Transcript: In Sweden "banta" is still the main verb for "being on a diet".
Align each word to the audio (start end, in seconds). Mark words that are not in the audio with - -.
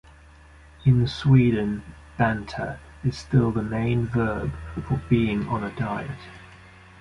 In 0.83 1.05
Sweden 1.05 1.83
"banta" 2.17 2.79
is 3.03 3.15
still 3.15 3.51
the 3.51 3.61
main 3.61 4.07
verb 4.07 4.51
for 4.87 4.99
"being 5.09 5.47
on 5.47 5.63
a 5.63 5.69
diet". 5.75 6.17